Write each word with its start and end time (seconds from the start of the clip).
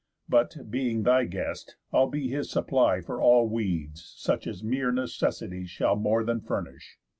But, 0.27 0.71
being 0.71 1.03
thy 1.03 1.25
guest, 1.25 1.75
I'll 1.93 2.07
be 2.09 2.27
his 2.27 2.49
supply 2.49 3.01
For 3.01 3.21
all 3.21 3.47
weeds, 3.47 4.15
such 4.17 4.47
as 4.47 4.63
mere 4.63 4.91
necessity 4.91 5.67
Shall 5.67 5.95
more 5.95 6.23
than 6.23 6.41
furnish. 6.41 6.97